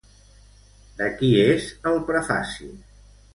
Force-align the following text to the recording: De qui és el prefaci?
De 1.01 1.09
qui 1.19 1.29
és 1.43 1.67
el 1.91 2.01
prefaci? 2.09 2.73